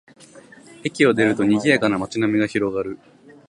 [0.83, 2.97] 駅を出ると、にぎやかな街並みが広がる